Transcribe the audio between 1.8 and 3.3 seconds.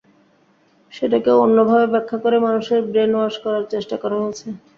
ব্যাখ্যা করে মানুষের ব্রেন